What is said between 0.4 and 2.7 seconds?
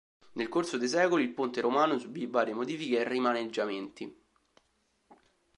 corso dei secoli il ponte romano subì varie